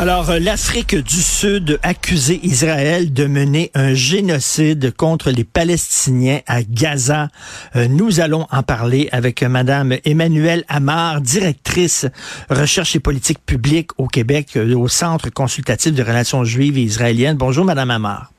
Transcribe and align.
Alors, 0.00 0.30
euh, 0.30 0.38
l'Afrique 0.38 0.94
du 0.94 1.20
Sud 1.20 1.80
accusé 1.82 2.38
Israël 2.44 3.12
de 3.12 3.26
mener 3.26 3.72
un 3.74 3.94
génocide 3.94 4.94
contre 4.94 5.32
les 5.32 5.42
Palestiniens 5.42 6.38
à 6.46 6.62
Gaza. 6.62 7.30
Euh, 7.74 7.88
nous 7.88 8.20
allons 8.20 8.46
en 8.52 8.62
parler 8.62 9.08
avec 9.10 9.42
Madame 9.42 9.96
Emmanuelle 10.04 10.62
Amar, 10.68 11.20
directrice 11.20 12.06
recherche 12.48 12.94
et 12.94 13.00
politique 13.00 13.44
publique 13.44 13.90
au 13.98 14.06
Québec 14.06 14.50
euh, 14.56 14.76
au 14.76 14.86
Centre 14.86 15.30
consultatif 15.30 15.92
de 15.92 16.02
relations 16.04 16.44
juives 16.44 16.78
et 16.78 16.82
israéliennes. 16.82 17.36
Bonjour, 17.36 17.64
Madame 17.64 17.90
Amar. 17.90 18.30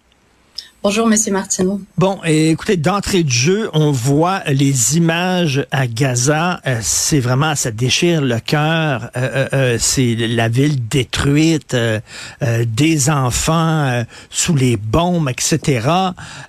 Bonjour, 0.81 1.07
Monsieur 1.07 1.33
Martineau. 1.33 1.81
Bon, 1.97 2.21
écoutez, 2.23 2.77
d'entrée 2.77 3.23
de 3.23 3.29
jeu, 3.29 3.69
on 3.73 3.91
voit 3.91 4.41
les 4.47 4.95
images 4.95 5.67
à 5.71 5.87
Gaza. 5.87 6.61
Euh, 6.65 6.79
c'est 6.81 7.19
vraiment, 7.19 7.53
ça 7.55 7.71
déchire 7.71 8.21
le 8.21 8.39
cœur. 8.39 9.09
Euh, 9.17 9.49
euh, 9.51 9.77
c'est 9.77 10.15
la 10.15 10.47
ville 10.47 10.87
détruite, 10.87 11.75
des 12.41 13.09
enfants 13.09 14.05
sous 14.29 14.55
les 14.55 14.77
bombes, 14.77 15.29
etc. 15.29 15.89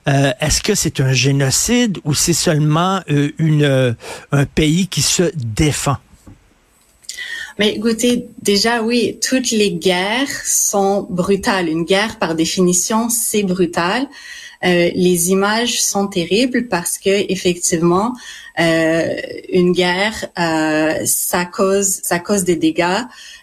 Est-ce 0.07 0.63
que 0.63 0.77
c'est 0.77 1.01
un 1.01 1.13
génocide 1.13 1.99
ou 2.05 2.15
c'est 2.15 2.33
seulement 2.33 3.01
un 3.09 4.47
pays 4.47 4.87
qui 4.87 5.03
se 5.03 5.25
défend? 5.35 5.97
Mais 7.61 7.75
écoutez, 7.75 8.27
déjà 8.41 8.81
oui, 8.81 9.19
toutes 9.21 9.51
les 9.51 9.73
guerres 9.73 10.31
sont 10.47 11.07
brutales. 11.11 11.69
Une 11.69 11.85
guerre, 11.85 12.19
par 12.19 12.35
définition, 12.35 13.11
c'est 13.11 13.43
brutal. 13.43 14.07
Euh, 14.65 14.91
les 14.95 15.31
images 15.31 15.83
sont 15.83 16.07
terribles 16.07 16.69
parce 16.69 16.97
que 16.97 17.11
effectivement, 17.31 18.15
euh, 18.59 19.15
une 19.53 19.73
guerre, 19.73 20.25
euh, 20.39 21.05
ça 21.05 21.45
cause, 21.45 22.01
ça 22.03 22.19
cause 22.19 22.45
des 22.45 22.57
dégâts. 22.57 23.03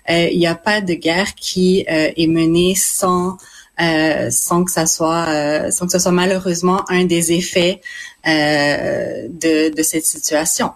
Euh, 0.10 0.30
il 0.32 0.40
n'y 0.40 0.48
a 0.48 0.56
pas 0.56 0.82
de 0.82 0.96
guerre 0.96 1.36
qui 1.36 1.86
euh, 1.88 2.10
est 2.18 2.26
menée 2.26 2.74
sans 2.74 3.38
sans 4.32 4.64
que 4.64 4.72
ça 4.72 4.88
soit 4.88 5.70
sans 5.70 5.86
que 5.86 5.92
ce 5.92 6.00
soit 6.00 6.12
malheureusement 6.12 6.84
un 6.90 7.06
des 7.06 7.34
effets 7.34 7.82
de, 8.26 9.70
de 9.70 9.84
cette 9.84 10.06
situation. 10.06 10.72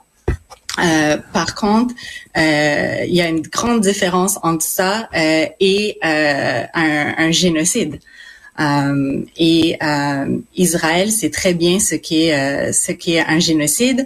Euh, 0.80 1.18
par 1.34 1.56
contre, 1.56 1.94
euh, 2.38 3.04
il 3.06 3.14
y 3.14 3.22
a 3.22 3.28
une 3.28 3.42
grande 3.42 3.82
différence 3.82 4.40
entre 4.42 4.64
ça 4.64 5.10
euh, 5.16 5.46
et 5.60 5.98
un, 6.02 7.14
un, 7.18 7.32
génocide. 7.32 8.00
et 9.38 9.78
Israël 10.56 11.12
sait 11.12 11.30
très 11.30 11.54
bien 11.54 11.80
ce 11.80 11.96
qu'est 11.96 12.72
ce 12.72 12.92
qu'est 12.92 13.20
un 13.20 13.40
génocide, 13.40 14.06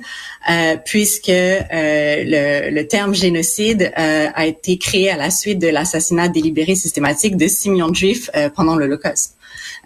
puisque 0.86 1.28
le, 1.28 2.70
le, 2.72 2.88
terme 2.88 3.14
génocide 3.14 3.92
a 3.96 4.46
été 4.46 4.78
créé 4.78 5.10
à 5.10 5.18
la 5.18 5.30
suite 5.30 5.60
de 5.60 5.68
l'assassinat 5.68 6.30
délibéré 6.30 6.76
systématique 6.76 7.38
de 7.38 7.48
6 7.48 7.70
millions 7.70 7.90
de 7.90 7.96
Juifs 7.96 8.30
pendant 8.56 8.76
l'Holocauste. 8.76 9.35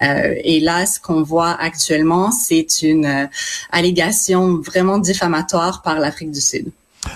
Euh, 0.02 0.34
et 0.44 0.60
là, 0.60 0.86
ce 0.86 1.00
qu'on 1.00 1.24
voit 1.24 1.52
actuellement, 1.52 2.32
c'est 2.32 2.82
une 2.82 3.06
euh, 3.06 3.28
allégation 3.72 4.58
vraiment 4.58 4.98
diffamatoire 4.98 5.82
par 5.82 6.00
l'Afrique 6.00 6.32
du 6.32 6.42
Sud. 6.42 6.72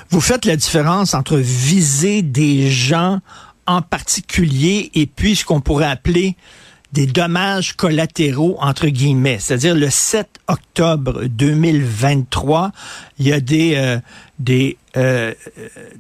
Vous 0.09 0.21
faites 0.21 0.45
la 0.45 0.55
différence 0.55 1.13
entre 1.13 1.37
viser 1.37 2.21
des 2.21 2.69
gens 2.69 3.19
en 3.65 3.81
particulier 3.81 4.91
et 4.93 5.05
puis 5.05 5.35
ce 5.35 5.45
qu'on 5.45 5.61
pourrait 5.61 5.89
appeler 5.89 6.35
des 6.93 7.07
dommages 7.07 7.73
collatéraux, 7.73 8.55
entre 8.59 8.87
guillemets. 8.87 9.39
C'est-à-dire 9.39 9.75
le 9.75 9.89
7 9.89 10.27
octobre 10.47 11.23
2023, 11.25 12.71
il 13.17 13.27
y 13.27 13.33
a 13.33 13.39
des, 13.39 13.73
euh, 13.75 13.97
des, 14.43 14.77
euh, 14.97 15.33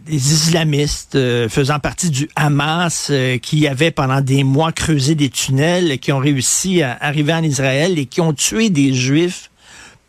des 0.05 0.33
islamistes 0.33 1.15
euh, 1.15 1.47
faisant 1.49 1.79
partie 1.79 2.09
du 2.09 2.29
Hamas 2.35 3.11
qui 3.41 3.67
avaient 3.67 3.91
pendant 3.91 4.21
des 4.21 4.43
mois 4.43 4.71
creusé 4.71 5.15
des 5.15 5.29
tunnels, 5.29 5.99
qui 5.99 6.11
ont 6.11 6.19
réussi 6.19 6.81
à 6.81 6.97
arriver 6.99 7.33
en 7.33 7.43
Israël 7.43 7.97
et 7.97 8.05
qui 8.05 8.21
ont 8.21 8.33
tué 8.33 8.69
des 8.69 8.93
juifs 8.93 9.49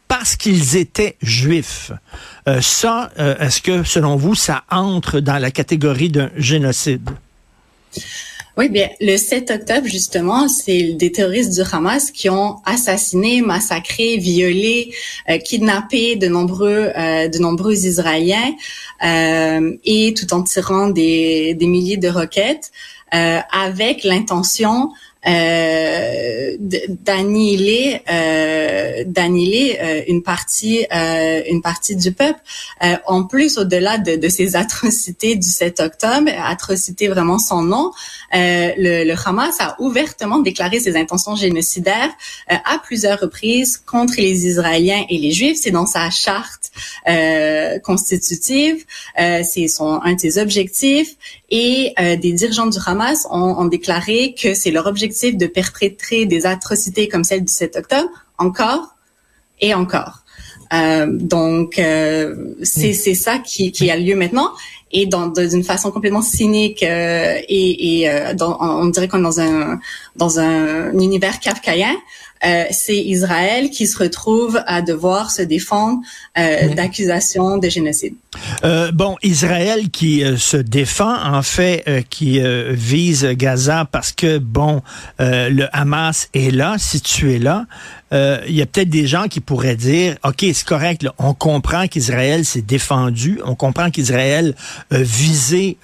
parce 0.09 0.37
qu'ils 0.37 0.77
étaient 0.77 1.17
juifs. 1.23 1.91
ça, 2.61 3.11
est-ce 3.17 3.61
que 3.63 3.83
selon 3.83 4.17
vous, 4.17 4.35
ça 4.35 4.65
entre 4.71 5.21
dans 5.21 5.39
la 5.39 5.51
catégorie 5.51 6.11
d'un 6.11 6.31
génocide? 6.37 7.09
Oui, 8.57 8.69
bien, 8.69 8.89
le 9.01 9.17
7 9.17 9.51
octobre, 9.51 9.89
justement, 9.89 10.47
c'est 10.47 10.93
des 10.93 11.11
terroristes 11.11 11.53
du 11.55 11.63
Hamas 11.73 12.13
qui 12.13 12.31
ont 12.31 12.59
assassiné, 12.65 13.43
massacré, 13.43 14.17
violé, 14.17 14.95
euh, 15.29 15.39
kidnappé 15.39 16.15
de 16.15 16.29
nombreux, 16.29 16.93
euh, 16.97 17.27
de 17.27 17.39
nombreux 17.39 17.75
Israéliens, 17.75 18.55
euh, 19.05 19.77
et 19.85 20.15
tout 20.15 20.33
en 20.33 20.45
tirant 20.45 20.89
des, 20.89 21.55
des 21.55 21.67
milliers 21.67 21.97
de 21.97 22.09
roquettes, 22.09 22.71
euh, 23.13 23.41
avec 23.53 24.05
l'intention 24.05 24.93
d'annihiler 25.25 28.03
euh, 28.11 29.05
d'annihiler 29.07 29.79
euh, 29.81 30.03
une 30.09 30.23
partie 30.23 30.87
euh, 30.95 31.43
une 31.49 31.63
partie 31.63 31.97
du 31.97 32.13
peuple. 32.13 32.39
Euh, 32.83 32.97
en 33.07 33.25
plus, 33.25 33.59
au-delà 33.59 33.99
de, 33.99 34.17
de, 34.17 34.29
ces 34.29 34.57
atrocités 34.57 35.37
du 35.37 35.49
7 35.49 35.81
octobre, 35.81 36.31
atrocités 36.45 37.09
vraiment 37.09 37.39
sans 37.39 37.63
nom, 37.63 37.93
le, 38.33 39.05
le, 39.05 39.15
Hamas 39.25 39.61
a 39.61 39.77
ouvertement 39.79 40.41
déclaré 40.41 40.81
ses 40.81 40.97
intentions 40.97 41.37
génocidaires 41.37 42.11
à 42.49 42.81
plusieurs 42.83 43.21
reprises 43.21 43.79
contre 43.79 44.15
les 44.19 44.47
Israéliens 44.47 45.05
et 45.09 45.19
les 45.19 45.31
Juifs. 45.31 45.59
C'est 45.63 45.71
dans 45.71 45.87
sa 45.87 46.11
charte 46.11 46.73
constitutive, 47.85 48.85
c'est 49.17 49.69
son 49.69 50.01
un 50.03 50.15
de 50.15 50.21
ses 50.21 50.39
objectifs. 50.39 51.17
Et 51.57 51.95
des 51.99 52.33
dirigeants 52.33 52.67
du 52.67 52.79
Hamas 52.85 53.29
ont, 53.31 53.55
ont 53.61 53.67
déclaré 53.67 54.35
que 54.35 54.55
c'est 54.55 54.73
leur 54.73 54.87
objectif 54.87 55.37
de 55.37 55.47
perpétrer 55.47 56.27
des 56.27 56.47
atrocités 56.47 57.07
comme 57.07 57.23
celle 57.23 57.45
du 57.45 57.53
7 57.53 57.77
octobre 57.77 58.11
encore 58.39 58.97
et 59.61 59.73
encore. 59.73 60.25
Euh, 60.73 61.07
donc, 61.09 61.79
euh, 61.79 62.55
c'est 62.63 62.93
ça 62.93 63.39
qui, 63.39 63.73
qui, 63.73 63.91
a 63.91 63.97
lieu 63.97 64.17
maintenant. 64.17 64.51
Et 64.97 65.07
d'une 65.07 65.65
façon 65.65 65.91
complètement 65.91 66.23
cynique 66.23 66.83
euh, 66.83 67.37
et, 67.49 68.03
et 68.03 68.33
on 68.41 68.87
dirait 68.87 69.09
qu'on 69.09 69.19
est 69.19 69.23
dans 69.23 69.41
un, 69.41 69.81
dans 70.15 70.39
un 70.39 70.97
univers 70.99 71.41
kafkaïen, 71.41 71.97
euh, 72.45 72.65
c'est 72.71 72.97
Israël 72.97 73.71
qui 73.71 73.87
se 73.87 73.97
retrouve 73.99 74.61
à 74.67 74.83
devoir 74.83 75.31
se 75.31 75.41
défendre 75.41 76.01
euh, 76.37 76.75
d'accusations 76.75 77.57
de 77.57 77.69
génocide. 77.69 78.15
Euh, 78.65 78.93
bon, 78.93 79.17
Israël 79.23 79.91
qui 79.91 80.23
se 80.37 80.59
défend, 80.59 81.17
en 81.25 81.43
fait, 81.43 81.85
qui 82.11 82.41
vise 82.71 83.25
Gaza 83.25 83.87
parce 83.91 84.13
que, 84.13 84.39
bon, 84.39 84.83
le 85.19 85.67
Hamas 85.73 86.29
est 86.35 86.55
là, 86.55 86.77
situé 86.79 87.39
là. 87.39 87.67
Il 88.15 88.55
y 88.55 88.63
a 88.63 88.67
peut-être 88.67 88.89
des 88.89 89.07
gens 89.07 89.29
qui 89.29 89.41
pourraient 89.41 89.77
dire, 89.77 90.17
OK, 90.25 90.45
c'est 90.53 90.65
correct, 90.65 91.07
on 91.19 91.35
comprend 91.35 91.89
qu'Israël 91.89 92.45
s'est 92.45 92.63
défendu, 92.63 93.41
on 93.45 93.55
comprend 93.55 93.91
qu'Israël 93.91 94.55
a 94.91 94.99
visé 94.99 95.79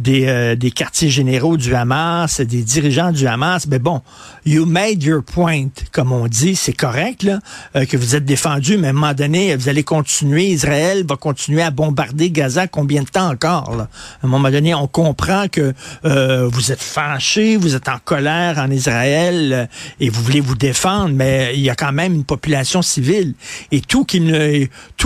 des, 0.00 0.56
des 0.56 0.70
quartiers 0.70 1.10
généraux 1.10 1.56
du 1.56 1.74
Hamas, 1.74 2.40
des 2.40 2.62
dirigeants 2.62 3.12
du 3.12 3.26
Hamas, 3.26 3.66
mais 3.68 3.78
bon, 3.78 4.02
you 4.44 4.66
made 4.66 5.02
your 5.02 5.22
point 5.22 5.50
comme 5.92 6.12
on 6.12 6.26
dit, 6.26 6.56
c'est 6.56 6.72
correct 6.72 7.22
là, 7.22 7.38
euh, 7.76 7.84
que 7.84 7.96
vous 7.96 8.16
êtes 8.16 8.24
défendu, 8.24 8.76
mais 8.76 8.88
à 8.88 8.90
un 8.90 8.94
moment 8.94 9.14
donné, 9.14 9.56
vous 9.56 9.68
allez 9.68 9.82
continuer, 9.82 10.48
Israël 10.48 11.04
va 11.06 11.16
continuer 11.16 11.62
à 11.62 11.70
bombarder 11.70 12.30
Gaza 12.30 12.66
combien 12.66 13.02
de 13.02 13.08
temps 13.08 13.30
encore? 13.30 13.76
Là? 13.76 13.88
À 14.22 14.26
un 14.26 14.28
moment 14.28 14.50
donné, 14.50 14.74
on 14.74 14.86
comprend 14.86 15.46
que 15.48 15.72
euh, 16.04 16.48
vous 16.48 16.72
êtes 16.72 16.82
fâché, 16.82 17.56
vous 17.56 17.74
êtes 17.74 17.88
en 17.88 17.98
colère 18.04 18.58
en 18.58 18.70
Israël 18.70 19.52
euh, 19.52 19.66
et 20.00 20.08
vous 20.08 20.22
voulez 20.22 20.40
vous 20.40 20.56
défendre, 20.56 21.10
mais 21.14 21.58
il 21.60 21.64
y 21.66 21.70
a 21.70 21.74
quand 21.74 21.92
même 21.92 22.14
une 22.14 22.24
population 22.24 22.82
civile. 22.82 23.34
Et 23.70 23.80
tout, 23.80 24.04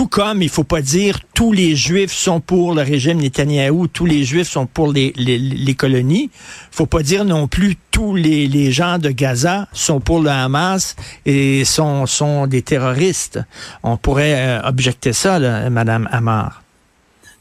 comme 0.09 0.41
il 0.41 0.49
faut 0.49 0.63
pas 0.63 0.81
dire 0.81 1.19
tous 1.33 1.51
les 1.51 1.75
Juifs 1.75 2.13
sont 2.13 2.39
pour 2.39 2.73
le 2.73 2.81
régime 2.81 3.17
Netanyahou, 3.19 3.87
tous 3.87 4.05
les 4.05 4.23
Juifs 4.23 4.49
sont 4.49 4.65
pour 4.65 4.91
les, 4.91 5.13
les, 5.17 5.37
les 5.37 5.73
colonies, 5.75 6.29
faut 6.71 6.85
pas 6.85 7.03
dire 7.03 7.25
non 7.25 7.47
plus 7.47 7.75
tous 7.91 8.15
les, 8.15 8.47
les 8.47 8.71
gens 8.71 8.97
de 8.97 9.09
Gaza 9.09 9.67
sont 9.73 9.99
pour 9.99 10.21
le 10.21 10.29
Hamas 10.29 10.95
et 11.25 11.65
sont, 11.65 12.05
sont 12.05 12.47
des 12.47 12.61
terroristes. 12.61 13.39
On 13.83 13.97
pourrait 13.97 14.35
euh, 14.35 14.61
objecter 14.63 15.13
ça, 15.13 15.39
Madame 15.69 16.07
Amar. 16.11 16.64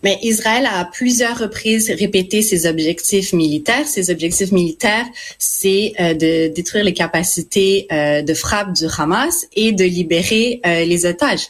Mais 0.04 0.18
Israël 0.22 0.66
a 0.66 0.80
à 0.80 0.84
plusieurs 0.84 1.38
reprises 1.38 1.90
répété 1.90 2.42
ses 2.42 2.66
objectifs 2.66 3.32
militaires. 3.32 3.86
Ses 3.86 4.10
objectifs 4.10 4.52
militaires, 4.52 5.06
c'est 5.38 5.94
euh, 5.98 6.12
de 6.12 6.52
détruire 6.54 6.84
les 6.84 6.92
capacités 6.92 7.86
euh, 7.90 8.20
de 8.20 8.34
frappe 8.34 8.74
du 8.74 8.84
Hamas 8.98 9.46
et 9.54 9.72
de 9.72 9.84
libérer 9.84 10.60
euh, 10.66 10.84
les 10.84 11.06
otages. 11.06 11.48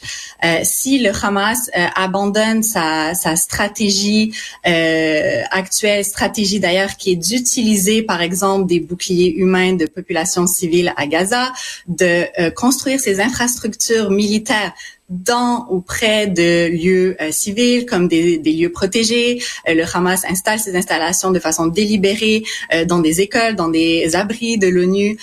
si 0.63 0.99
le 0.99 1.11
Hamas 1.21 1.69
abandonne 1.95 2.61
sa, 2.63 3.13
sa 3.13 3.35
stratégie 3.35 4.31
actuelle, 4.63 6.05
stratégie 6.05 6.59
d'ailleurs 6.59 6.95
qui 6.97 7.11
est 7.11 7.15
d'utiliser 7.15 8.03
par 8.03 8.21
exemple 8.21 8.67
des 8.67 8.79
boucliers 8.79 9.33
humains 9.35 9.73
de 9.73 9.85
population 9.85 10.45
civile 10.47 10.93
à 10.95 11.07
Gaza, 11.07 11.51
de 11.87 12.13
construire 12.51 12.99
ses 12.99 13.19
infrastructures 13.19 14.11
militaires 14.11 14.73
dans 15.09 15.67
ou 15.69 15.81
près 15.81 16.27
de 16.27 16.67
lieux 16.67 17.15
euh, 17.21 17.31
civils 17.31 17.85
comme 17.85 18.07
des, 18.07 18.37
des, 18.37 18.53
lieux 18.53 18.71
protégés. 18.71 19.41
Euh, 19.69 19.73
le 19.75 19.83
Hamas 19.93 20.25
installe 20.25 20.59
ses 20.59 20.75
installations 20.75 21.31
de 21.31 21.39
façon 21.39 21.67
délibérée 21.67 22.43
euh, 22.73 22.85
dans 22.85 22.99
des 22.99 23.21
écoles, 23.21 23.55
dans 23.55 23.69
des 23.69 24.15
abris 24.15 24.57
de 24.57 24.67
l'ONU, 24.67 25.17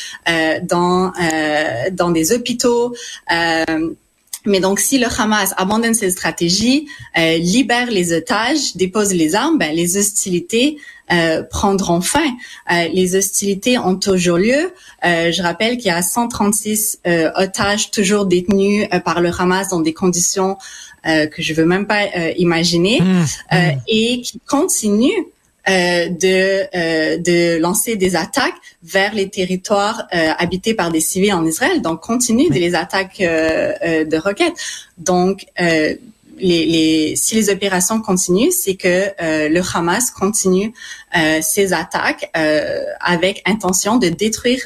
dans 0.63 1.13
dans 1.93 2.11
des 2.11 2.33
hôpitaux. 2.33 2.95
Mais 4.45 4.61
donc, 4.61 4.81
si 4.81 4.99
le 4.99 5.07
Hamas 5.07 5.55
abandonne 5.57 5.95
ses 5.95 6.11
stratégies, 6.11 6.89
libère 7.17 7.91
les 7.91 8.13
otages, 8.13 8.75
dépose 8.77 9.13
les 9.13 9.35
armes, 9.35 9.59
ben, 9.59 9.75
les 9.75 9.97
hostilités 9.97 10.79
euh, 11.13 11.43
prendront 11.43 12.01
fin. 12.01 12.25
Euh, 12.71 12.89
les 12.95 13.17
hostilités 13.17 13.77
ont 13.77 13.97
toujours 13.97 14.39
lieu. 14.39 14.73
Euh, 15.05 15.31
je 15.31 15.43
rappelle 15.43 15.77
qu'il 15.77 15.89
y 15.89 15.91
a 15.91 16.01
136 16.01 17.01
otages 17.35 17.91
toujours 17.91 18.25
détenus 18.25 18.89
par 19.05 19.21
le 19.21 19.31
Hamas 19.31 19.69
dans 19.69 19.81
des 19.81 19.93
conditions 19.93 20.57
que 21.05 21.43
je 21.43 21.53
veux 21.53 21.67
même 21.67 21.87
pas 21.87 22.07
imaginer 22.37 23.01
mmh, 23.01 23.25
mmh. 23.53 23.57
et 23.89 24.21
qui 24.21 24.41
continuent 24.47 25.25
de 25.67 27.19
de 27.19 27.59
lancer 27.59 27.97
des 27.97 28.17
attaques 28.17 28.55
vers 28.83 29.15
les 29.15 29.29
territoires 29.29 30.07
habités 30.39 30.75
par 30.75 30.91
des 30.91 31.01
civils 31.01 31.33
en 31.33 31.47
Israël. 31.47 31.83
Donc 31.83 32.01
continue 32.01 32.49
de 32.49 32.55
les 32.55 32.75
attaques 32.75 33.19
de 33.21 34.17
roquettes. 34.17 34.57
Donc 34.99 35.47
les, 36.43 37.15
si 37.17 37.35
les 37.35 37.51
opérations 37.51 38.01
continuent, 38.01 38.51
c'est 38.51 38.75
que 38.75 39.09
euh, 39.21 39.49
le 39.49 39.61
Hamas 39.75 40.11
continue 40.11 40.73
euh, 41.17 41.41
ses 41.43 41.73
attaques 41.73 42.31
euh, 42.37 42.81
avec 43.01 43.43
intention 43.47 43.99
de 43.99 44.09
détruire 44.09 44.61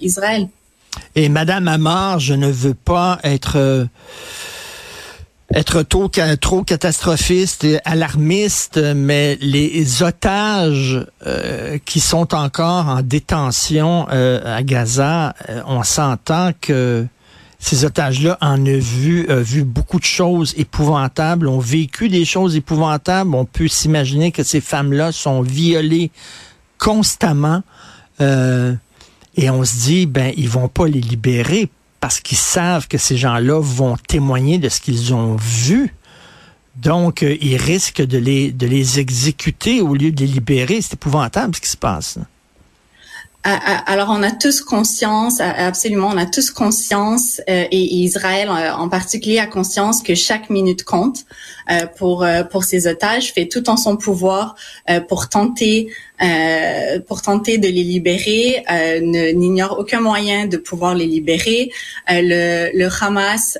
Israël. 0.00 0.48
Et 1.14 1.28
Madame 1.28 1.68
Amar, 1.68 2.18
je 2.18 2.34
ne 2.34 2.50
veux 2.50 2.74
pas 2.74 3.18
être 3.24 3.86
être 5.54 5.82
trop, 5.82 6.10
trop 6.40 6.62
catastrophiste 6.62 7.64
et 7.64 7.78
alarmiste, 7.84 8.78
mais 8.78 9.36
les 9.40 10.02
otages 10.02 11.06
qui 11.84 12.00
sont 12.00 12.34
encore 12.34 12.88
en 12.88 13.02
détention 13.02 14.06
à 14.08 14.62
Gaza, 14.62 15.34
on 15.66 15.82
s'entend 15.82 16.52
que 16.60 17.06
ces 17.62 17.84
otages-là 17.84 18.36
en 18.40 18.60
ont 18.60 18.78
vu, 18.80 19.24
euh, 19.30 19.40
vu 19.40 19.62
beaucoup 19.62 20.00
de 20.00 20.04
choses 20.04 20.52
épouvantables, 20.56 21.46
ont 21.46 21.60
vécu 21.60 22.08
des 22.08 22.24
choses 22.24 22.56
épouvantables. 22.56 23.36
On 23.36 23.44
peut 23.44 23.68
s'imaginer 23.68 24.32
que 24.32 24.42
ces 24.42 24.60
femmes-là 24.60 25.12
sont 25.12 25.42
violées 25.42 26.10
constamment. 26.76 27.62
Euh, 28.20 28.74
et 29.36 29.48
on 29.48 29.64
se 29.64 29.76
dit, 29.76 30.06
ben, 30.06 30.34
ils 30.36 30.48
vont 30.48 30.66
pas 30.66 30.88
les 30.88 31.00
libérer 31.00 31.70
parce 32.02 32.18
qu'ils 32.18 32.36
savent 32.36 32.88
que 32.88 32.98
ces 32.98 33.16
gens-là 33.16 33.60
vont 33.60 33.96
témoigner 33.96 34.58
de 34.58 34.68
ce 34.68 34.80
qu'ils 34.80 35.14
ont 35.14 35.36
vu. 35.36 35.94
Donc, 36.74 37.22
euh, 37.22 37.36
ils 37.40 37.56
risquent 37.56 38.02
de 38.02 38.18
les, 38.18 38.50
de 38.50 38.66
les 38.66 38.98
exécuter 38.98 39.80
au 39.80 39.94
lieu 39.94 40.10
de 40.10 40.18
les 40.18 40.26
libérer. 40.26 40.82
C'est 40.82 40.94
épouvantable 40.94 41.54
ce 41.54 41.60
qui 41.60 41.68
se 41.68 41.76
passe. 41.76 42.18
Alors, 43.44 44.10
on 44.10 44.22
a 44.22 44.30
tous 44.30 44.60
conscience, 44.60 45.40
absolument, 45.40 46.08
on 46.12 46.16
a 46.16 46.26
tous 46.26 46.52
conscience, 46.52 47.40
euh, 47.50 47.64
et, 47.72 47.94
Israël 47.96 48.48
euh, 48.48 48.72
en 48.72 48.88
particulier 48.88 49.40
a 49.40 49.46
conscience 49.46 50.00
que 50.00 50.14
chaque 50.14 50.48
minute 50.48 50.84
compte 50.84 51.24
euh, 51.68 51.86
pour 51.86 52.24
pour 52.50 52.62
ses 52.62 52.86
otages, 52.86 53.32
fait 53.32 53.48
tout 53.48 53.68
en 53.68 53.76
son 53.76 53.96
pouvoir 53.96 54.54
pour 55.08 55.28
tenter 55.28 55.88
pour 57.08 57.22
tenter 57.22 57.58
de 57.58 57.66
les 57.66 57.82
libérer, 57.82 58.64
n'ignore 59.34 59.76
aucun 59.78 60.00
moyen 60.00 60.46
de 60.46 60.56
pouvoir 60.56 60.94
les 60.94 61.06
libérer. 61.06 61.72
le, 62.08 62.70
le 62.76 62.88
Hamas 63.00 63.58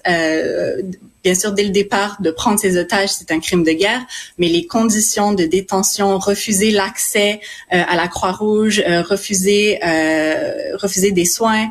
bien 1.23 1.35
sûr, 1.35 1.53
dès 1.53 1.65
le 1.65 1.71
départ, 1.71 2.21
de 2.21 2.31
prendre 2.31 2.59
ses 2.59 2.77
otages, 2.77 3.11
c'est 3.11 3.31
un 3.31 3.41
crime 3.41 3.63
de 3.63 3.73
guerre, 3.73 4.05
mais 4.39 4.49
les 4.49 4.67
conditions 4.67 5.33
de 5.33 5.45
détention, 5.45 6.19
refuser 6.19 6.71
l'accès 6.71 7.41
euh, 7.73 7.83
à 7.87 7.97
la 7.97 8.09
Croix-Rouge, 8.09 8.83
euh, 8.87 9.03
refuser 9.03 9.79
euh, 9.85 10.77
refuser 10.77 11.13
des 11.13 11.25
soins, 11.25 11.69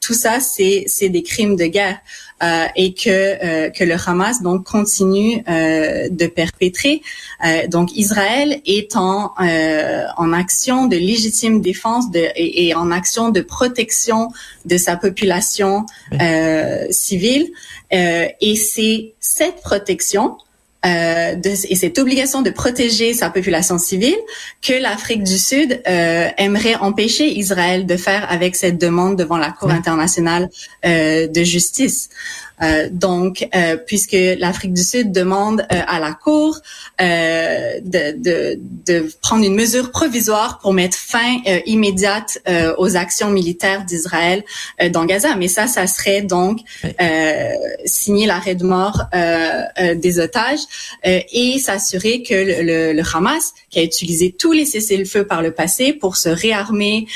tout 0.00 0.14
ça, 0.14 0.40
c'est 0.40 1.08
des 1.08 1.22
crimes 1.22 1.56
de 1.56 1.66
guerre. 1.66 1.98
Et 2.42 2.92
que 2.92 3.70
que 3.70 3.84
le 3.84 3.94
Hamas 3.94 4.42
donc 4.42 4.64
continue 4.64 5.42
de 5.46 6.26
perpétrer. 6.26 7.00
donc 7.68 7.96
Israël 7.96 8.60
est 8.66 8.94
en 8.96 9.32
en 9.38 10.32
action 10.32 10.86
de 10.86 10.96
légitime 10.96 11.60
défense 11.60 12.10
de, 12.10 12.18
et, 12.36 12.68
et, 12.68 12.74
en 12.74 12.90
action 12.90 13.30
de 13.30 13.40
protection 13.40 14.28
de 14.66 14.76
sa 14.76 14.96
population 14.96 15.86
civile. 16.90 17.50
Euh, 17.92 18.26
et 18.40 18.56
c'est 18.56 19.14
cette 19.20 19.60
protection 19.62 20.36
euh, 20.86 21.34
de, 21.34 21.48
et 21.48 21.74
cette 21.74 21.98
obligation 21.98 22.42
de 22.42 22.50
protéger 22.50 23.12
sa 23.12 23.28
population 23.28 23.76
civile 23.78 24.16
que 24.62 24.72
l'Afrique 24.72 25.24
du 25.24 25.38
Sud 25.38 25.82
euh, 25.88 26.28
aimerait 26.38 26.76
empêcher 26.76 27.26
Israël 27.26 27.86
de 27.86 27.96
faire 27.96 28.30
avec 28.30 28.54
cette 28.54 28.78
demande 28.78 29.16
devant 29.16 29.36
la 29.36 29.50
Cour 29.50 29.70
internationale 29.70 30.48
euh, 30.84 31.26
de 31.26 31.42
justice. 31.42 32.08
Euh, 32.62 32.88
donc, 32.90 33.46
euh, 33.54 33.76
puisque 33.76 34.16
l'Afrique 34.38 34.72
du 34.72 34.82
Sud 34.82 35.12
demande 35.12 35.60
euh, 35.72 35.80
à 35.86 36.00
la 36.00 36.12
Cour 36.12 36.60
de, 36.98 37.80
de, 38.16 38.58
de, 38.86 39.10
prendre 39.20 39.44
une 39.44 39.54
mesure 39.54 39.90
provisoire 39.90 40.58
pour 40.58 40.72
mettre 40.72 40.96
fin 40.96 41.38
immédiate 41.66 42.38
aux 42.78 42.96
actions 42.96 43.30
militaires 43.30 43.84
d'Israël 43.84 44.42
dans 44.90 45.04
Gaza. 45.04 45.36
Mais 45.36 45.48
ça, 45.48 45.66
ça 45.66 45.86
serait 45.86 46.22
donc 46.22 46.60
signer 47.84 48.26
l'arrêt 48.26 48.54
de 48.54 48.64
mort 48.64 49.04
des 49.94 50.18
otages 50.18 50.60
et 51.04 51.58
s'assurer 51.58 52.22
que 52.22 52.34
le, 52.34 52.92
le, 52.92 53.02
Hamas, 53.14 53.52
qui 53.70 53.78
a 53.78 53.82
utilisé 53.82 54.32
tous 54.32 54.52
les 54.52 54.64
cessez-le-feu 54.64 55.26
par 55.26 55.42
le 55.42 55.52
passé 55.52 55.92
pour 55.92 56.16
se 56.16 56.28
réarmer, 56.28 57.06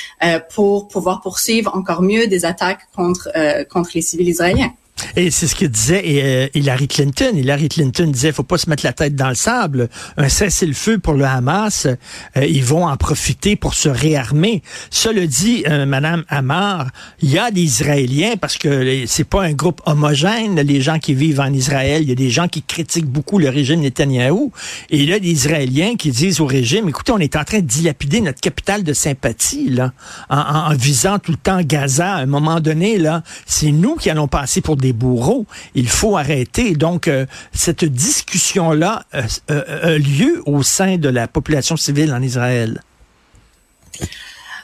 pour 0.55 0.89
pouvoir 0.89 1.23
poursuivre 1.23 1.75
encore 1.75 2.03
mieux 2.03 2.27
des 2.27 2.45
attaques 2.45 2.83
contre 2.95 3.31
contre 3.71 3.91
les 3.95 4.03
civils 4.03 4.29
israéliens. 4.29 4.73
Et 5.17 5.31
c'est 5.31 5.47
ce 5.47 5.55
que 5.55 5.67
disait 5.67 6.03
euh, 6.07 6.49
Hillary 6.55 6.89
Clinton. 6.89 7.33
Hillary 7.35 7.69
Clinton 7.69 8.07
disait, 8.07 8.33
faut 8.33 8.43
pas 8.43 8.59
se 8.59 8.69
mettre 8.69 8.85
la 8.85 8.93
tête 8.93 9.15
dans 9.15 9.29
le 9.29 9.35
sable. 9.35 9.89
Un 10.17 10.29
cessez-le-feu 10.29 10.99
pour 10.99 11.15
le 11.15 11.25
Hamas, 11.25 11.87
euh, 11.87 12.45
ils 12.45 12.65
vont 12.65 12.87
en 12.87 12.97
profiter 12.97 13.57
pour 13.57 13.75
se 13.75 13.89
réarmer. 13.89 14.63
Cela 14.91 15.27
dit, 15.27 15.65
euh, 15.69 15.87
Madame 15.87 16.25
Amar, 16.29 16.89
il 17.23 17.31
y 17.31 17.39
a 17.39 17.51
des 17.51 17.63
Israéliens 17.63 18.35
parce 18.41 18.57
que 18.57 19.05
c'est 19.07 19.25
pas 19.25 19.43
un 19.43 19.53
groupe 19.53 19.81
homogène. 19.87 20.61
Les 20.61 20.81
gens 20.81 20.99
qui 20.99 21.15
vivent 21.15 21.41
en 21.41 21.53
Israël, 21.53 22.03
il 22.03 22.09
y 22.09 22.13
a 22.13 22.17
des 22.17 22.31
gens 22.31 22.49
qui 22.49 22.63
critiquent 22.63 23.07
beaucoup 23.07 23.39
le 23.39 23.49
régime 23.49 23.81
Netanyahou, 23.81 24.53
et 24.91 24.99
il 24.99 25.09
y 25.09 25.13
a 25.13 25.19
des 25.19 25.31
Israéliens 25.31 25.97
qui 25.97 26.11
disent 26.11 26.41
au 26.41 26.47
régime, 26.47 26.89
écoutez, 26.89 27.13
on 27.13 27.19
est 27.19 27.37
en 27.37 27.45
train 27.45 27.61
de 27.61 27.67
dilapider 27.67 28.21
notre 28.21 28.41
capitale 28.41 28.85
de 28.85 28.93
sympathie 28.93 29.71
là, 29.71 29.93
en, 30.29 30.39
en 30.39 30.75
visant 30.75 31.19
tout 31.19 31.33
le 31.33 31.39
temps 31.39 31.61
Gaza. 31.63 32.15
À 32.15 32.19
un 32.19 32.27
moment 32.27 32.61
donné, 32.61 32.99
là, 32.99 33.23
c'est 33.47 33.73
nous 33.73 33.97
qui 33.97 34.11
allons 34.11 34.29
passer 34.29 34.61
pour 34.61 34.77
des 34.77 34.90
bourreaux. 34.93 35.47
Il 35.75 35.89
faut 35.89 36.17
arrêter. 36.17 36.73
Donc, 36.73 37.09
euh, 37.09 37.27
cette 37.53 37.85
discussion-là 37.85 39.05
euh, 39.15 39.23
euh, 39.51 39.95
a 39.95 39.99
lieu 39.99 40.43
au 40.47 40.63
sein 40.63 40.97
de 40.97 41.09
la 41.09 41.29
population 41.29 41.77
civile 41.77 42.13
en 42.13 42.23
Israël. 42.23 42.81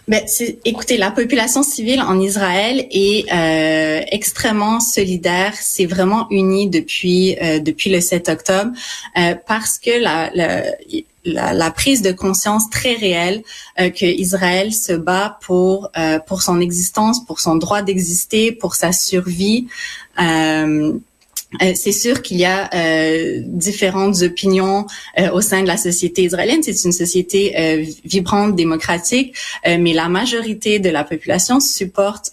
Ben, 0.08 0.22
écoutez, 0.64 0.98
la 0.98 1.10
population 1.10 1.64
civile 1.64 2.00
en 2.00 2.20
Israël 2.20 2.86
est 2.92 3.26
extrêmement 4.12 4.78
solidaire. 4.78 5.52
C'est 5.60 5.86
vraiment 5.86 6.28
uni 6.30 6.70
depuis 6.70 7.36
depuis 7.60 7.90
le 7.90 8.00
7 8.00 8.28
octobre 8.28 8.70
parce 9.48 9.80
que 9.80 10.00
la, 10.00 10.30
la, 11.26 11.70
prise 11.70 12.02
de 12.02 12.12
conscience 12.12 12.70
très 12.70 12.94
réelle 12.94 13.42
que 13.76 14.06
Israël 14.06 14.72
se 14.72 14.92
bat 14.92 15.38
pour 15.42 15.90
pour 16.26 16.42
son 16.42 16.60
existence, 16.60 17.24
pour 17.24 17.40
son 17.40 17.56
droit 17.56 17.82
d'exister, 17.82 18.52
pour 18.52 18.74
sa 18.74 18.92
survie. 18.92 19.68
Euh, 21.54 21.66
euh, 21.66 21.72
c'est 21.74 21.92
sûr 21.92 22.22
qu'il 22.22 22.38
y 22.38 22.44
a 22.44 22.70
euh, 22.74 23.40
différentes 23.44 24.22
opinions 24.22 24.86
euh, 25.18 25.30
au 25.32 25.40
sein 25.40 25.62
de 25.62 25.66
la 25.66 25.76
société 25.76 26.22
israélienne. 26.22 26.62
C'est 26.62 26.84
une 26.84 26.92
société 26.92 27.86
vibrante, 28.04 28.54
démocratique, 28.56 29.36
mais 29.64 29.92
la 29.92 30.08
majorité 30.08 30.78
de 30.78 30.90
la 30.90 31.04
population 31.04 31.60
supporte 31.60 32.30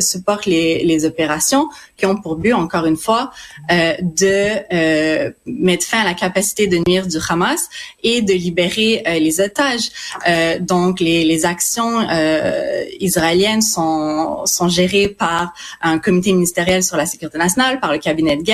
supporte 0.00 0.46
les, 0.46 0.84
les, 0.84 1.04
opérations 1.04 1.68
qui 1.96 2.06
ont 2.06 2.16
pour 2.16 2.36
but, 2.36 2.52
encore 2.52 2.86
une 2.86 2.96
fois, 2.96 3.32
de 3.70 5.32
mettre 5.46 5.84
fin 5.84 6.00
à 6.00 6.04
la 6.04 6.14
capacité 6.14 6.66
de 6.66 6.78
nuire 6.86 7.06
du 7.06 7.18
Hamas 7.28 7.68
et 8.02 8.22
de 8.22 8.32
libérer 8.32 9.02
les 9.20 9.40
otages. 9.40 9.90
donc, 10.60 11.00
les, 11.00 11.24
les 11.24 11.44
actions 11.44 12.06
israéliennes 13.00 13.62
sont 13.62 14.44
sont 14.46 14.68
gérées 14.68 15.08
par 15.08 15.52
un 15.80 15.98
comité 15.98 16.32
ministériel 16.32 16.82
sur 16.82 16.96
la 16.96 17.06
sécurité 17.06 17.38
nationale, 17.38 17.80
par 17.80 17.92
le 17.92 17.98
cabinet 17.98 18.36
de 18.36 18.42
guerre 18.42 18.51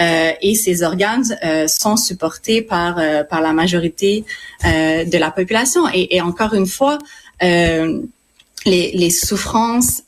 euh, 0.00 0.32
et 0.40 0.54
ces 0.54 0.82
organes 0.82 1.36
euh, 1.44 1.66
sont 1.68 1.96
supportés 1.96 2.62
par 2.62 2.98
euh, 2.98 3.24
par 3.24 3.40
la 3.40 3.52
majorité 3.52 4.24
de 4.64 5.18
la 5.18 5.30
population. 5.30 5.82
Et, 5.92 6.20
encore 6.20 6.54
une 6.54 6.66
fois, 6.66 6.98
les 7.40 9.10
souffrances 9.10 10.02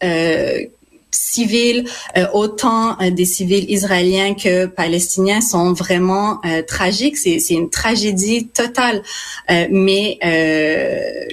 civils, 1.32 1.84
euh, 2.16 2.26
autant 2.32 3.00
euh, 3.00 3.10
des 3.10 3.24
civils 3.24 3.70
israéliens 3.70 4.34
que 4.34 4.66
palestiniens 4.66 5.40
sont 5.40 5.72
vraiment 5.72 6.40
euh, 6.44 6.62
tragiques. 6.62 7.16
C'est, 7.16 7.40
une 7.50 7.70
tragédie 7.70 8.48
totale. 8.48 9.02
mais 9.70 10.18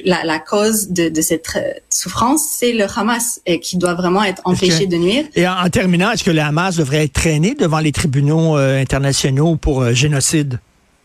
la, 0.05 0.23
la, 0.23 0.39
cause 0.39 0.89
de, 0.89 1.09
de 1.09 1.21
cette 1.21 1.47
souffrance, 1.89 2.43
c'est 2.57 2.73
le 2.73 2.85
Hamas 2.95 3.39
qui 3.61 3.77
doit 3.77 3.93
vraiment 3.93 4.23
être 4.23 4.41
empêché 4.45 4.85
de 4.85 4.97
nuire. 4.97 5.25
Et 5.35 5.47
en, 5.47 5.69
terminant, 5.69 6.11
est-ce 6.11 6.23
que 6.23 6.31
le 6.31 6.41
Hamas 6.41 6.75
devrait 6.75 7.05
être 7.05 7.13
traîné 7.13 7.55
devant 7.55 7.79
les 7.79 7.91
tribunaux 7.91 8.55
internationaux 8.55 9.55
pour 9.55 9.93
génocide? 9.93 10.59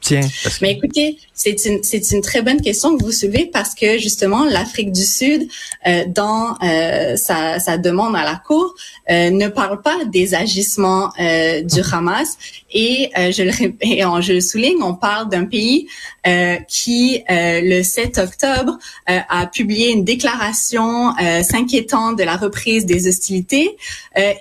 Tiens. 0.04 0.20
Mais 0.61 0.73
écoutez, 0.73 1.16
c'est 1.32 1.64
une 1.64 1.82
c'est 1.82 2.11
une 2.12 2.20
très 2.20 2.42
bonne 2.42 2.61
question 2.61 2.94
que 2.94 3.02
vous 3.02 3.11
soulevez 3.11 3.46
parce 3.46 3.75
que 3.75 3.96
justement 3.99 4.44
l'Afrique 4.44 4.92
du 4.92 5.02
Sud 5.02 5.49
euh, 5.87 6.04
dans 6.06 6.58
euh, 6.62 7.16
sa, 7.16 7.58
sa 7.58 7.78
demande 7.78 8.14
à 8.14 8.23
la 8.23 8.37
Cour 8.37 8.75
euh, 9.11 9.30
ne 9.30 9.49
parle 9.49 9.80
pas 9.80 10.04
des 10.04 10.34
agissements 10.34 11.11
euh, 11.18 11.62
du 11.62 11.80
Hamas. 11.90 12.37
Et 12.70 13.11
euh, 13.16 13.32
je 13.32 13.42
le 13.44 13.52
et 13.80 14.02
je 14.20 14.32
le 14.34 14.40
souligne 14.42 14.82
on 14.82 14.94
parle 14.94 15.30
d'un 15.30 15.46
pays 15.46 15.88
euh, 16.26 16.56
qui 16.68 17.23
le 17.28 17.82
7 17.82 18.18
octobre 18.18 18.78
a 19.06 19.46
publié 19.46 19.90
une 19.90 20.04
déclaration 20.04 21.14
s'inquiétant 21.42 22.12
de 22.12 22.23
la 22.23 22.37
reprise 22.37 22.84
des 22.84 23.08
hostilités. 23.08 23.76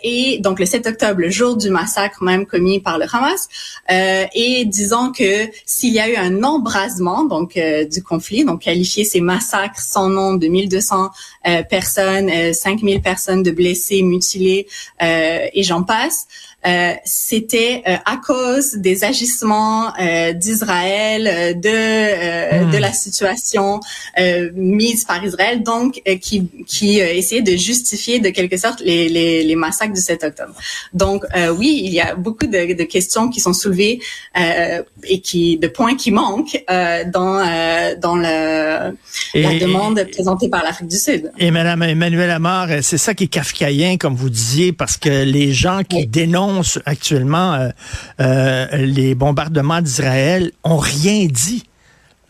Et 0.04 0.40
donc 0.40 0.60
le 0.60 0.66
7 0.66 0.88
octobre 0.88 1.22
le 1.22 1.30
jour 1.30 1.56
du 1.56 1.70
massacre 1.70 2.24
même 2.24 2.46
commis 2.46 2.80
par 2.80 2.98
le 2.98 3.06
Hamas 3.12 3.48
et 3.90 4.66
disant 4.66 5.12
que 5.12 5.53
s'il 5.66 5.94
y 5.94 6.00
a 6.00 6.10
eu 6.10 6.16
un 6.16 6.44
embrasement 6.44 7.24
donc 7.26 7.58
euh, 7.58 7.86
du 7.86 8.04
conflit, 8.04 8.46
donc 8.46 8.62
qualifier 8.62 9.04
ces 9.04 9.22
massacres 9.22 9.80
sans 9.80 10.10
nom 10.10 10.36
de 10.36 10.48
1200 10.48 11.10
euh, 11.48 11.64
personnes, 11.64 12.30
5000 12.54 12.98
euh, 12.98 13.00
personnes 13.00 13.44
de 13.44 13.52
blessés, 13.52 14.02
mutilés 14.04 14.68
et 15.02 15.64
j'en 15.64 15.84
passe. 15.84 16.28
Euh, 16.66 16.94
c'était 17.04 17.84
euh, 17.88 17.98
à 18.06 18.18
cause 18.18 18.76
des 18.76 19.04
agissements 19.04 19.94
euh, 20.00 20.32
d'Israël, 20.32 21.60
de 21.60 22.72
de 22.72 22.78
hmm. 22.78 22.80
la 22.80 22.94
situation 22.94 23.80
mise 24.56 25.04
par 25.04 25.24
Israël, 25.26 25.64
donc 25.64 26.02
qui 26.22 26.50
qui 26.66 27.00
essayait 27.00 27.42
de 27.42 27.56
justifier 27.56 28.20
de 28.20 28.30
quelque 28.30 28.58
sorte 28.58 28.80
les, 28.82 29.10
les, 29.10 29.44
les 29.44 29.56
massacres 29.56 29.94
du 29.94 30.02
7 30.02 30.24
octobre. 30.24 30.54
Donc 30.94 31.24
oui, 31.58 31.82
il 31.84 31.92
y 31.92 32.00
a 32.00 32.16
beaucoup 32.16 32.46
de, 32.46 32.74
de 32.74 32.84
questions 32.84 33.30
qui 33.30 33.40
sont 33.40 33.54
soulevées 33.54 34.00
et 34.36 35.22
qui 35.22 35.43
de 35.62 35.68
points 35.68 35.96
qui 35.96 36.12
manquent 36.12 36.64
dans 37.14 37.44
dans 38.02 38.16
le, 38.16 38.96
la 39.34 39.60
demande 39.60 40.04
présentée 40.12 40.50
par 40.50 40.64
l'Afrique 40.64 40.88
du 40.88 40.98
Sud. 40.98 41.32
Et 41.38 41.52
Madame 41.52 41.84
Emmanuel 41.84 42.30
Amar, 42.30 42.68
c'est 42.82 42.98
ça 42.98 43.14
qui 43.14 43.26
est 43.26 43.28
kafkaïen, 43.28 43.98
comme 43.98 44.16
vous 44.16 44.30
disiez, 44.30 44.74
parce 44.74 44.98
que 44.98 45.24
les 45.24 45.54
gens 45.54 45.82
qui 45.84 46.08
dénoncent 46.08 46.80
actuellement 46.86 47.54
euh, 47.54 47.70
euh, 48.20 48.68
les 48.78 49.16
bombardements 49.16 49.82
d'Israël 49.82 50.52
ont 50.64 50.78
rien 50.78 51.28
dit 51.28 51.64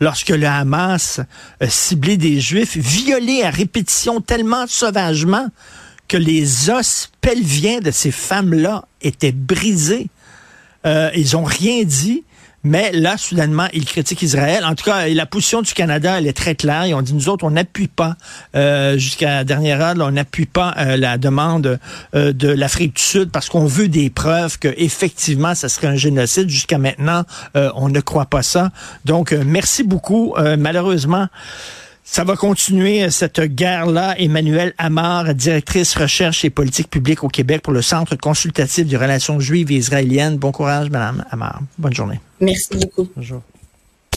lorsque 0.00 0.30
le 0.30 0.46
Hamas 0.46 1.20
a 1.60 1.68
ciblé 1.68 2.16
des 2.16 2.40
Juifs, 2.40 2.76
violé 2.76 3.42
à 3.42 3.50
répétition 3.50 4.20
tellement 4.20 4.66
sauvagement 4.66 5.48
que 6.08 6.16
les 6.16 6.70
os 6.70 7.10
pelviens 7.20 7.80
de 7.80 7.90
ces 7.90 8.10
femmes-là 8.10 8.84
étaient 9.00 9.32
brisés. 9.32 10.08
Euh, 10.84 11.10
ils 11.16 11.36
ont 11.36 11.44
rien 11.44 11.84
dit. 11.84 12.24
Mais 12.64 12.92
là, 12.92 13.18
soudainement, 13.18 13.68
ils 13.74 13.84
critiquent 13.84 14.22
Israël. 14.22 14.64
En 14.64 14.74
tout 14.74 14.84
cas, 14.84 15.06
la 15.06 15.26
position 15.26 15.60
du 15.60 15.74
Canada, 15.74 16.18
elle 16.18 16.26
est 16.26 16.36
très 16.36 16.54
claire. 16.54 16.86
Ils 16.86 16.94
ont 16.94 17.02
dit, 17.02 17.12
nous 17.12 17.28
autres, 17.28 17.44
on 17.44 17.50
n'appuie 17.50 17.88
pas, 17.88 18.16
euh, 18.56 18.96
jusqu'à 18.96 19.28
la 19.36 19.44
dernière 19.44 19.82
heure, 19.82 19.94
on 20.00 20.10
n'appuie 20.10 20.46
pas 20.46 20.74
euh, 20.78 20.96
la 20.96 21.18
demande 21.18 21.78
euh, 22.14 22.32
de 22.32 22.48
l'Afrique 22.48 22.96
du 22.96 23.02
Sud 23.02 23.30
parce 23.30 23.50
qu'on 23.50 23.66
veut 23.66 23.88
des 23.88 24.08
preuves 24.08 24.58
que 24.58 24.68
effectivement, 24.78 25.54
ça 25.54 25.68
serait 25.68 25.88
un 25.88 25.96
génocide. 25.96 26.48
Jusqu'à 26.48 26.78
maintenant, 26.78 27.24
on 27.54 27.88
ne 27.88 28.00
croit 28.00 28.26
pas 28.26 28.42
ça. 28.42 28.70
Donc, 29.04 29.32
merci 29.32 29.82
beaucoup. 29.82 30.34
malheureusement, 30.58 31.28
ça 32.04 32.22
va 32.22 32.36
continuer 32.36 33.10
cette 33.10 33.40
guerre-là. 33.40 34.14
Emmanuel 34.20 34.74
Amar, 34.78 35.34
directrice 35.34 35.96
recherche 35.96 36.44
et 36.44 36.50
politique 36.50 36.90
publique 36.90 37.24
au 37.24 37.28
Québec 37.28 37.62
pour 37.62 37.72
le 37.72 37.82
Centre 37.82 38.14
consultatif 38.16 38.86
des 38.86 38.96
relations 38.96 39.40
juives 39.40 39.72
et 39.72 39.76
israéliennes. 39.76 40.36
Bon 40.36 40.52
courage, 40.52 40.90
Madame 40.90 41.24
Amar. 41.30 41.60
Bonne 41.78 41.94
journée. 41.94 42.20
Merci 42.40 42.76
beaucoup. 42.76 43.08
Bonjour. 43.16 43.40